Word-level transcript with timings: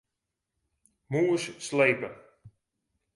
Mûs 1.11 1.43
slepe. 1.65 2.09